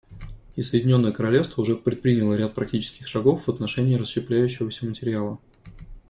И 0.55 0.63
Соединенное 0.63 1.11
Королевство 1.11 1.61
уже 1.61 1.75
предприняло 1.75 2.33
ряд 2.33 2.55
практических 2.55 3.05
шагов 3.05 3.45
в 3.45 3.49
отношении 3.51 3.93
расщепляющегося 3.97 4.87
материала. 4.87 5.37